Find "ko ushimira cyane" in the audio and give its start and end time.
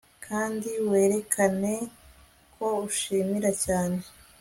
2.53-3.99